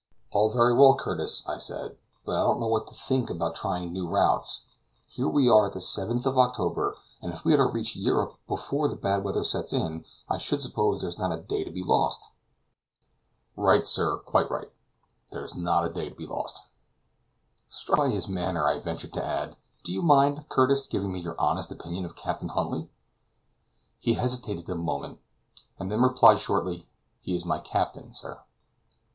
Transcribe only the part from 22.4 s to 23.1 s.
Huntly?"